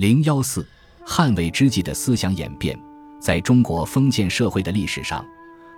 [0.00, 0.66] 零幺四，
[1.04, 2.74] 汉魏之际的思想演变，
[3.20, 5.22] 在中国封建社会的历史上，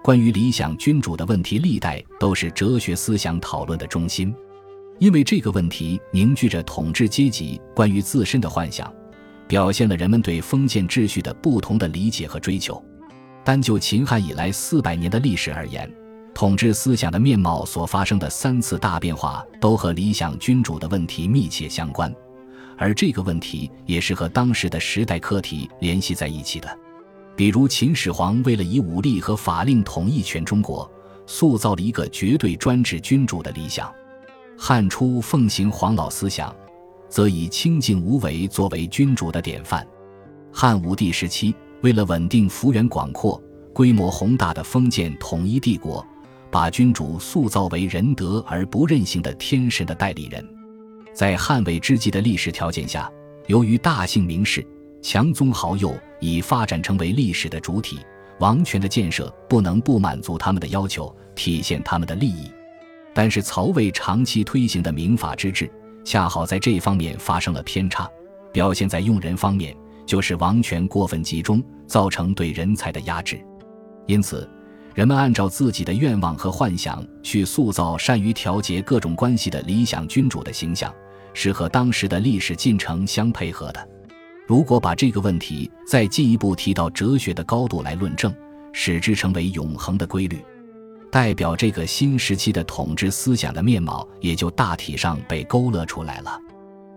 [0.00, 4.32] 关于理想君主的问题，历代都是哲学思想讨论的中心，
[5.00, 8.94] 因为这个问题凝聚着统治阶级关于自身的幻想，
[9.48, 12.80] 表现了人们对封建秩序的不同的理解和追求。
[13.42, 15.92] 单就秦汉以来四百年的历史而言，
[16.32, 22.14] 统治思想的面貌所发生的三次大变化，都和理想君主的问题密切相关，
[22.76, 26.78] 而这个问题也是和当时的时代课题联系在一起的。
[27.36, 30.90] 比如，秦始皇为了以武力和法令统一全中国，
[31.26, 33.86] 塑造了一个绝对专制君主的理想；
[34.58, 36.54] 汉初奉行黄老思想，
[37.08, 39.82] 则以清静无为作为君主的典范；
[40.52, 43.42] 汉武帝时期，为了稳定幅员广阔、
[43.72, 46.06] 规模宏大的封建统一帝国。
[46.50, 50.46] 把君主塑造为仁德而不任性的天神的代理人，
[51.14, 53.10] 在汉魏之际的历史条件下，
[53.46, 54.66] 由于大姓名士、
[55.02, 57.98] 强宗豪右已发展成为历史的主体，
[58.38, 62.50] 王权的建设不能不满足他们的要求，体现他们的利益。
[63.12, 65.70] 但是曹魏长期推行的民法之治，
[66.02, 68.08] 恰好在这方面发生了偏差，
[68.50, 73.38] 表现在用人方面，就是王权过分集中，造成对人才的压制，
[74.06, 74.48] 因此。
[74.94, 80.92] 人们按照自己的愿望和幻想去塑造善于调节各种关系的理想君主的形象，
[81.34, 83.88] 是和当时的历史进程相配合的。
[84.46, 88.34] 如果把这个问题再进一步提到哲学的高度来论证，
[88.72, 90.38] 使之成为永恒的规律，
[91.10, 96.38] 代表这个新时期的统治思想的面貌也就大体上被勾勒出来了。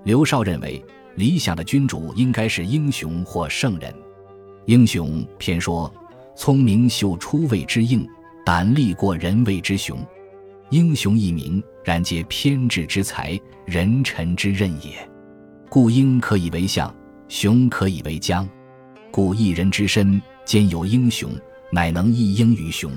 [0.03, 0.83] 刘少认为，
[1.16, 3.94] 理想的君主应该是英雄或圣人。
[4.66, 5.94] 英雄偏说。
[6.38, 8.06] 聪明秀出位之应，
[8.45, 9.97] 胆力过人谓之雄。
[10.69, 15.08] 英雄一名，然皆偏执之才，人臣之任也。
[15.69, 16.94] 故英可以为相，
[17.28, 18.47] 雄可以为将。
[19.11, 21.31] 故一人之身兼有英雄，
[21.72, 22.91] 乃能一英于雄。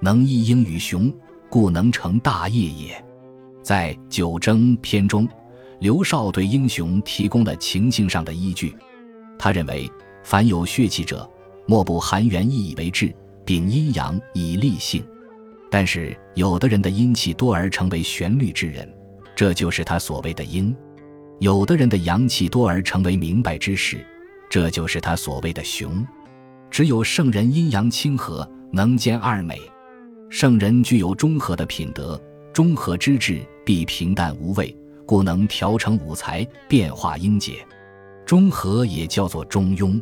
[0.00, 1.12] 能一英于雄，
[1.50, 3.04] 故能成大业也。
[3.60, 5.28] 在《九征》篇中，
[5.80, 8.72] 刘绍对英雄提供了情境上的依据。
[9.36, 9.90] 他认为，
[10.22, 11.28] 凡有血气者。
[11.64, 15.04] 莫不含元意以为志，秉阴阳以立性。
[15.72, 18.86] 但是有的人的阴气多而成为旋律之人，
[19.34, 20.70] 这就是他所谓的阴；
[21.40, 24.04] 有的人的阳气多而成为明白之士，
[24.50, 26.06] 这就是他所谓的雄。
[26.70, 29.58] 只有圣人阴阳清和，能兼二美。
[30.28, 32.20] 圣人具有中和的品德，
[32.52, 37.66] 中和之志必平淡无味，故能调成五才，变化英杰。
[38.26, 39.98] 中和也叫做中庸。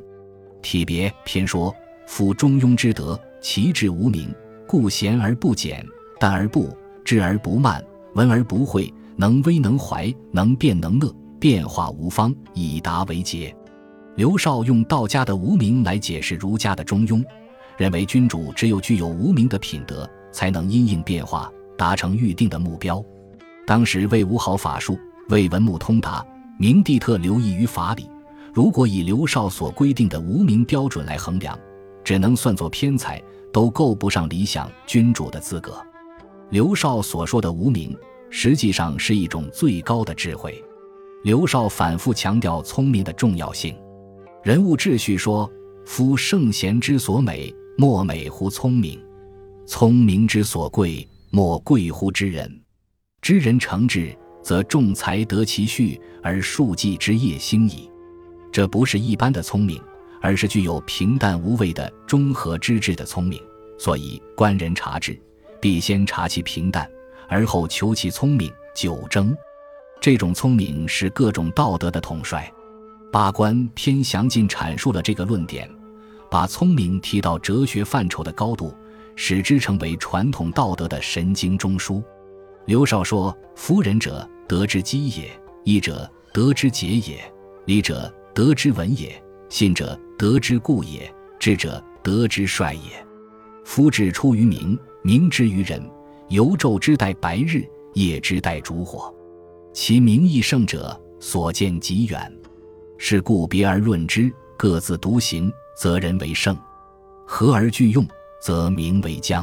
[0.62, 1.72] 体别偏说：
[2.09, 4.34] 夫中庸之德，其志无名，
[4.70, 5.84] 故贤而不简，
[6.20, 6.72] 淡而不
[7.04, 13.53] 知而不慢，文而不讳，能威能怀，能辩能乐，变化无方，以达为节。
[14.14, 17.20] 刘绍用道家的无名来解释儒家的中庸，
[17.76, 23.04] 认为君主只有具有无名的品德，才能因应变化，达成预定的目标。
[23.66, 24.97] 当时魏无好法术，
[25.30, 26.25] 魏文武通达，
[26.60, 28.09] 明帝特留意于法理。
[28.54, 31.59] 如果以刘少所规定的无名标准来衡量，
[32.04, 33.20] 只能算作偏才，
[33.53, 35.81] 都够不上理想君主的资格。
[36.50, 37.97] 刘少所说的无名，
[38.28, 40.62] 实际上是一种最高的智慧。
[41.22, 43.77] 刘少反复强调聪明的重要性。
[44.43, 45.50] 人物秩序说
[45.84, 48.99] ：“夫圣贤之所美，莫美乎聪明；
[49.66, 52.60] 聪明之所贵，莫贵乎知人。
[53.21, 57.91] 知人成智，则众才得其序，而庶几之业兴矣。”
[58.50, 59.81] 这不是一般的聪明，
[60.20, 63.41] 而是具有平淡无味的中和之智的聪明。
[63.78, 65.19] 所以，官人察智，
[65.60, 66.88] 必先察其平淡，
[67.28, 68.53] 而后求其聪明。
[68.75, 69.36] 九征，
[70.00, 72.50] 这种聪明是各种道德的统帅。
[73.10, 75.69] 八官偏详尽阐述了这个论点，
[76.30, 78.72] 把聪明提到哲学范畴的高度，
[79.16, 82.03] 使之成为传统道德的神经中枢。
[82.66, 85.26] 刘少说：“夫人者，德之基也；
[85.64, 87.19] 义者，德之节也；
[87.66, 93.07] 礼者。”德之文也，信者德之固也，智者德之帅也。
[93.65, 95.83] 夫智出于明，明之于人。
[96.28, 99.11] 由昼之待白日，夜之待烛火。
[99.72, 102.31] 其名义圣者，所见极远。
[102.99, 106.55] 是故别而论之，各自独行，则人为圣；
[107.27, 108.07] 合而俱用，
[108.43, 109.43] 则名为将。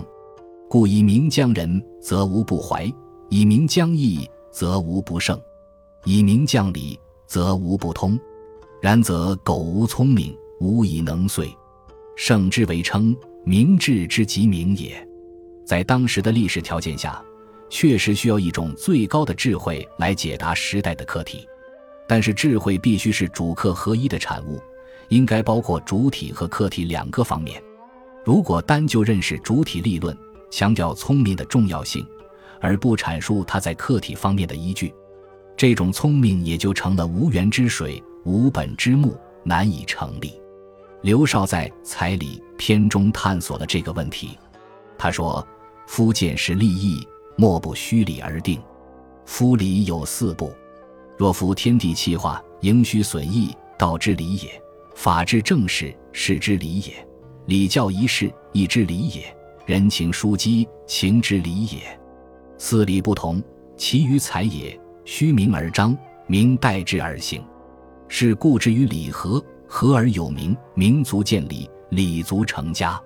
[0.69, 2.87] 故以名将人，则无不怀；
[3.29, 5.35] 以名将义，则无不胜；
[6.03, 8.15] 以名将礼，则无不通。
[8.79, 11.55] 然则苟无聪明，无以能遂。
[12.15, 15.07] 圣之为称，明智之极明也。
[15.65, 17.23] 在当时的历史条件下，
[17.69, 21.47] 确实需要一种最高的智慧来解答时代的课题。
[22.07, 24.61] 但是智慧必须是主客合一的产物，
[25.09, 27.61] 应该包括主体和客体两个方面。
[28.23, 30.17] 如果单就认识主体立论，
[30.49, 32.07] 强调聪明的重要性，
[32.61, 34.93] 而不阐述它在客体方面的依据，
[35.57, 40.31] 这种聪明也就成了无源之水、无本之木，难以成立。
[41.01, 44.37] 刘少在《彩礼》篇中探索了这个问题。
[44.97, 45.45] 他说
[45.85, 48.59] ：“夫见识立义，莫不虚理而定。
[49.25, 50.51] 夫礼有四部，
[51.15, 54.49] 若夫天地气化，盈虚损益，道之理也；
[54.95, 56.93] 法治正事，事之理也；
[57.45, 59.21] 礼教仪式，义之理也；
[59.67, 61.99] 人情疏机，情之理也。
[62.57, 63.41] 四礼不同，
[63.75, 64.77] 其余才也。
[65.05, 65.95] 虚名而彰，
[66.25, 67.41] 名代之而行，
[68.07, 72.99] 是故之于礼和。”和而有名，民族建立，礼足成家，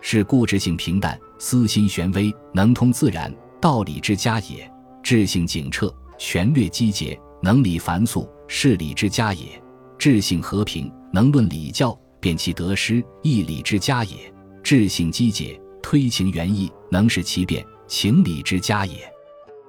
[0.00, 4.68] 是固执性平淡，私心玄微，能通自然道理之家也；
[5.02, 9.60] 智性警澈，权略机节，能理繁肃，事理之家也；
[9.98, 14.16] 智性和平，能论礼教，辨其得失，义理之家也；
[14.62, 18.96] 智性机节，推情原意，能使其变，情理之家也。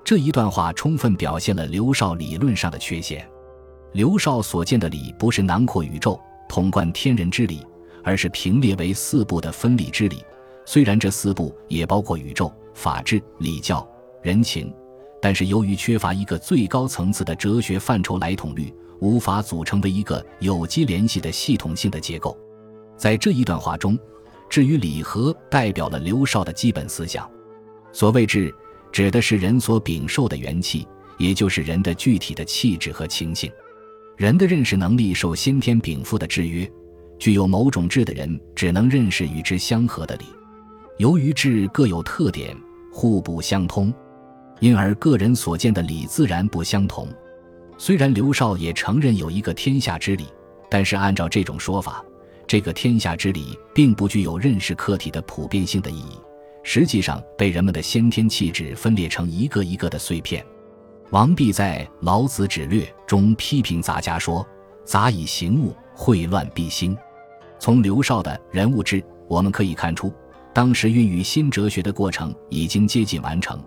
[0.04, 3.30] 这一段话充分表现了刘少理论上的缺陷。
[3.94, 6.20] 刘少所见的理，不是囊括宇宙。
[6.50, 7.66] 统贯天人之理，
[8.04, 10.22] 而是平列为四部的分理之理。
[10.66, 13.88] 虽然这四部也包括宇宙、法治、礼教、
[14.22, 14.74] 人情，
[15.22, 22.38] 但是由于缺乏一个最高层次的哲学范畴来统律，无法组成为一个有机联系的系统性的结构。
[22.98, 23.98] 在这一段话中，
[24.50, 27.30] 至于礼和代表了刘少的基本思想。
[27.94, 28.54] 所谓智，
[28.92, 30.88] 指的是人所禀受的元气，
[31.18, 33.52] 也就是人的具体的气质和情性。
[34.20, 36.70] 人的认识能力受先天禀赋的制约，
[37.18, 40.26] 具有某种智的人只能认识与之相合的理。
[40.98, 42.54] 由于智各有特点，
[42.92, 43.94] 互不相通，
[44.60, 47.08] 因而个人所见的理自然不相同。
[47.78, 50.26] 虽然刘少也承认有一个天下之理，
[50.70, 52.04] 但是按照这种说法，
[52.46, 56.20] 这个天下之理并不具有认识客体的普遍性的意义，
[56.62, 60.46] 实际上被人们的先天气质分裂成一个一个的碎片。
[61.12, 64.46] 王弼在《老子指略》中批评杂家说
[64.86, 66.96] ：“杂以行物，秽乱必兴。”
[67.58, 70.14] 从刘少的人物志，我们可以看出，
[70.54, 73.60] 当时孕育新哲学的过程已经接近完成，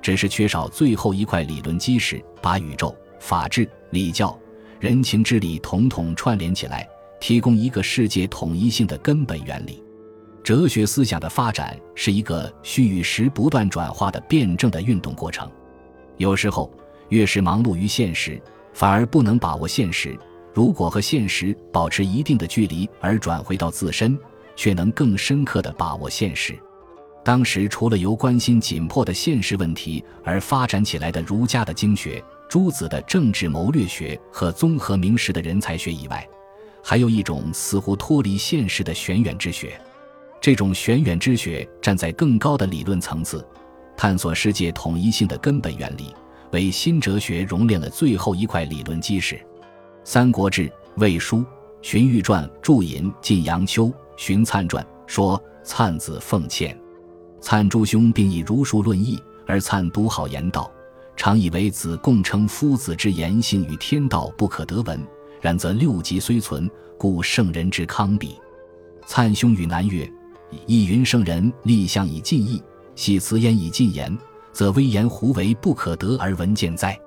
[0.00, 4.34] 只是缺少最后一块理论基石，把宇宙、法治、礼教、
[4.80, 6.88] 人情之理统统串联起来，
[7.20, 9.84] 提供一个世界统一性的根本原理。
[10.42, 15.46] 哲学思想的发展是一个需与时不断转化的辩证的运动过程，
[16.16, 16.72] 有时候。
[17.08, 18.40] 越是忙碌于现实，
[18.72, 20.18] 反而不能把握现实。
[20.52, 24.18] 如果和现实保持一定的距离，而转回到自身，
[24.54, 26.58] 却能更深刻地把握现实。
[27.22, 36.26] 当时除了由关心紧迫的现实问题而发展起来的儒家的经学、诸子的政治谋略学和综合明实的人才学以外，
[36.82, 39.78] 还有一种似乎脱离现实的玄远之学。
[40.40, 43.44] 这种玄远之学站在更高的理论层次，
[43.96, 46.14] 探索世界统一性的根本原理。
[46.56, 49.34] 为新哲学熔炼了最后一块理论基石，
[50.04, 50.62] 《三国志·
[50.96, 51.36] 魏书·
[51.82, 56.74] 荀彧传》注引晋阳秋《荀粲传》说：“粲子奉谦，
[57.42, 60.72] 粲诸兄并以儒术论义，而粲独好言道，
[61.14, 64.98] 常以为子贡称夫子之言性与天道不可得闻。
[65.42, 68.34] 然则六极虽存，故圣人之康比。
[69.06, 70.10] 粲兄与南岳，
[70.64, 72.62] 亦云圣人立相以尽义，
[72.94, 74.16] 系辞焉以尽言。”
[74.56, 76.98] 则威严胡为不可得而闻见哉？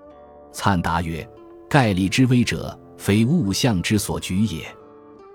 [0.54, 1.28] 粲答曰
[1.68, 4.64] ：“盖立之威者，非物象之所举也。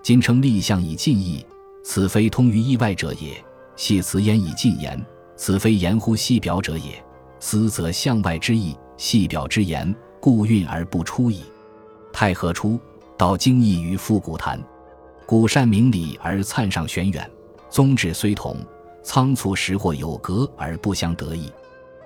[0.01, 1.45] 今称立象以尽义，
[1.83, 3.33] 此非通于意外者也；
[3.75, 5.05] 系辞焉以尽言，
[5.35, 7.03] 此非言乎细表者也。
[7.41, 11.41] 思则象外之意，细表之言，故运而不出矣。
[12.13, 12.79] 太和初，
[13.17, 14.57] 道经义于复古谈，
[15.25, 17.29] 古善明理而灿上玄远，
[17.69, 18.55] 宗旨虽同，
[19.03, 21.51] 仓促时或有隔而不相得意。”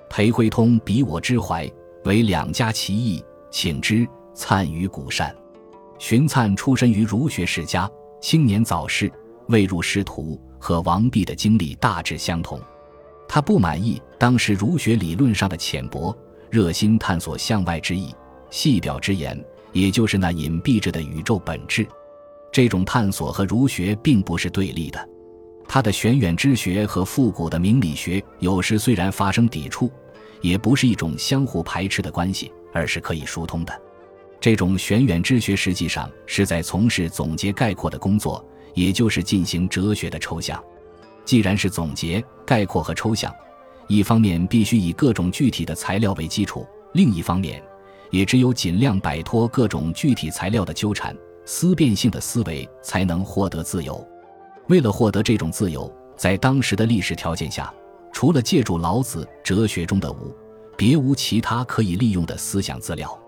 [0.10, 1.70] 裴惠通比我之怀，
[2.06, 4.08] 为两家其义，请之。
[4.32, 5.36] 灿于古善，
[5.98, 9.12] 荀粲出身于儒学世家，青年早逝，
[9.50, 12.58] 未入仕途，和王弼的经历大致相同。
[13.28, 16.16] 他不满意当时儒学理论上的浅薄，
[16.50, 18.16] 热心探索向外之意、
[18.50, 19.38] 细表之言，
[19.74, 21.86] 也就是那隐蔽着的宇宙本质。
[22.50, 25.10] 这种探索和儒学并不是对立的。
[25.72, 29.88] 他的玄远之学和复古的明理学有时虽然发生抵触，
[30.42, 33.82] 也不是一种相互排斥的关系，而是可以疏通的。
[34.42, 40.60] 这种玄远之学实际上是在从事总结概括的工作，也就是进行哲学的抽象。
[41.24, 43.32] 既然是总结概括和抽象，
[43.88, 47.62] 一方面必须以各种具体的材料为基础，另一方面
[48.10, 54.04] 也只有尽量摆脱各种具体材料的纠缠，思辨性的思维才能获得自由。
[54.70, 57.74] 为了获得这种自由，在当时的历史条件下，
[58.14, 60.34] 除了借助老子哲学中的无，
[60.78, 63.20] 别无其他可以利用的思想资料。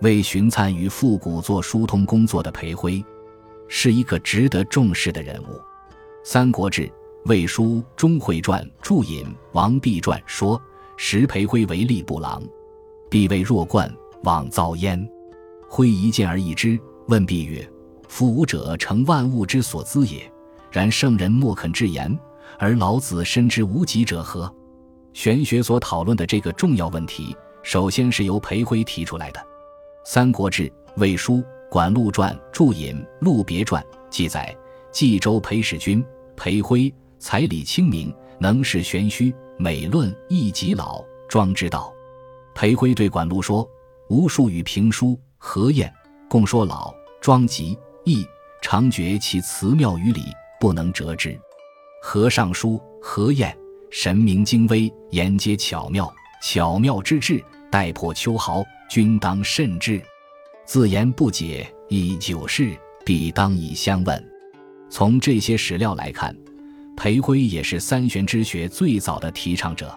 [0.00, 3.04] 为荀粲与复古做疏通工作的裴辉，
[3.68, 5.46] 是一个值得重视的人物。
[6.24, 6.82] 《三国志·
[7.26, 7.64] 魏书·
[7.94, 10.60] 钟会传》注引王弼传说
[10.96, 12.42] ：“时裴辉为吏部郎，
[13.10, 13.92] 必为弱冠，
[14.22, 15.06] 妄遭焉。
[15.68, 16.78] 辉一见而异之，
[17.08, 17.68] 问弼曰
[18.08, 20.22] ：‘夫武者，成万物之所资也。
[20.70, 22.18] 然圣人莫肯至言，
[22.58, 24.52] 而老子深知无极者何？’
[25.14, 29.40] 玄学所讨论的这个重要问题，首先是由裴辉提出来的。”
[30.10, 30.64] 《三国志·
[30.96, 31.34] 魏书·
[31.70, 34.56] 管路传》注引《陆别传》记载：
[34.92, 36.04] 冀州裴使君
[36.36, 41.92] 裴辉，才理清明，能事玄虚，美论亦极老庄之道。
[42.54, 43.68] 裴辉对管路说
[44.08, 45.92] ：“无数与评书何晏，
[46.28, 48.26] 共说老庄极易，
[48.62, 50.22] 常觉其辞妙于理，
[50.60, 51.38] 不能折之。
[52.02, 53.56] 何尚书何晏，
[53.90, 56.12] 神明精微，言皆巧妙，
[56.42, 60.00] 巧妙之至，待破秋毫。”君当慎之，
[60.64, 62.74] 自言不解，以久事，
[63.04, 64.32] 必当以相问。
[64.88, 66.34] 从这些史料来看，
[66.96, 69.94] 裴辉也是三玄之学最早的提倡者。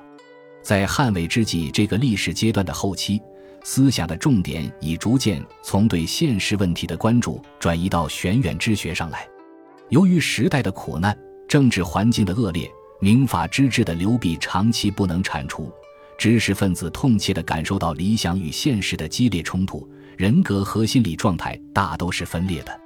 [0.62, 3.22] 在汉魏之际这个历史阶段的后期，
[3.63, 9.25] 思想的重点已逐渐从对现实问题的关注转移到玄远之学上来。
[9.91, 11.15] 由于时代的苦难、
[11.50, 12.71] 政治环境的恶劣、
[13.01, 15.69] 民法之治的流弊长期不能铲除。
[16.17, 22.79] 知识分子痛切地感受到理想与现实的激烈冲突，人格和心理状态大都是分裂的。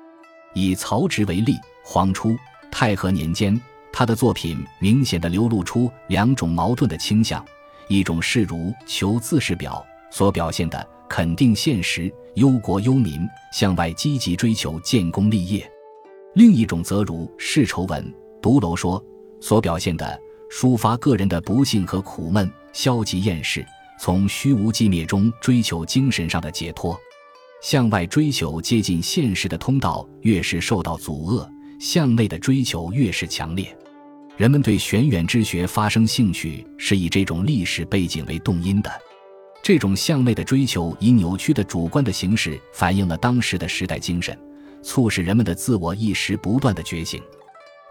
[0.55, 2.35] 以曹植为例，黄初
[2.71, 3.59] 太和年间，
[3.93, 7.45] 他的作品明显地流露出两种矛盾的倾向：
[7.87, 8.57] 一种是如
[8.87, 9.85] 《求自是表》
[10.15, 13.21] 所表现的肯定现实、忧国忧民，
[13.53, 15.59] 向外积极追求建功立业；
[16.35, 18.03] 另一种则如《世愁文》
[18.41, 19.01] 《独楼说》
[19.39, 20.19] 所表现的
[20.51, 22.51] 抒发个人的不幸和苦闷。
[22.73, 23.65] 消极厌世，
[24.01, 26.99] 从虚无寂灭中追求精神上的解脱，
[27.61, 31.47] 向外追求接近现实的通道越是受到阻遏，
[31.79, 33.73] 向内的追求越是强烈。
[34.35, 38.91] 人们对玄远之学发生兴趣，是以这种历史背景为动因的。
[39.63, 44.37] 这种向内的追求，以扭曲的主观的形式，反映了当时的时代精神，
[44.85, 47.19] 促使人们的自我意识不断的觉醒。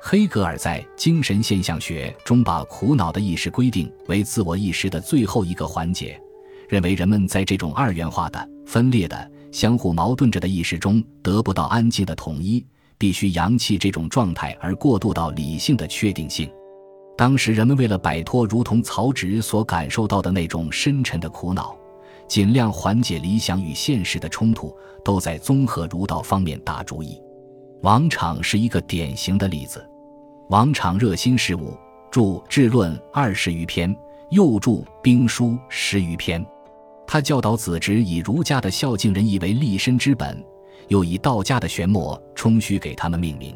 [0.01, 6.21] 黑格尔在《精神现象学》中把苦恼的意识规定为自我意识的最后一个环节，
[6.69, 12.65] 认为人们在这种二元化的、分裂的、相互矛盾着的意识中得不到安静的统一，
[12.97, 16.49] 必须扬弃这种状态而过渡到理性的确定性。
[17.17, 21.77] 当时人们为了摆脱如同曹植所感受到的那种深沉的苦恼，
[22.27, 27.21] 尽量缓解理想与现实的冲突，都在综合儒道方面打主意。
[27.83, 29.87] 王昶是一个典型的例子。
[30.49, 31.77] 王昶热心事务，
[32.11, 33.95] 著《治论》二十余篇，
[34.31, 34.71] 又著
[35.03, 36.45] 《兵书》十余篇。
[37.07, 40.43] 他教导子侄以儒家的孝敬仁义为立身之本，
[40.89, 43.55] 又以道家的玄墨冲虚给他们命名，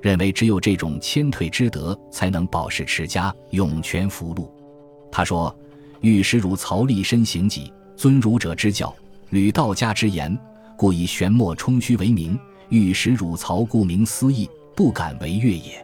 [0.00, 4.50] 认为只有这种谦退之德，才能保世持家，永全福禄。
[5.12, 5.54] 他说
[6.00, 8.94] ：“欲使汝曹立身行己，尊儒者之教，
[9.30, 10.38] 履道家之言，
[10.76, 12.38] 故以玄墨冲虚为名。
[12.68, 15.80] 欲使汝曹顾名思义，不敢违越也。”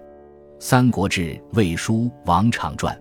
[0.65, 2.93] 《三国志·魏书·王昶传》。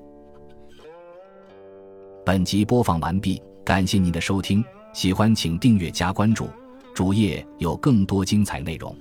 [2.23, 4.63] 本集播放完毕，感谢您的收听，
[4.93, 6.47] 喜欢请订阅加关注，
[6.93, 8.95] 主页有更多精彩内容。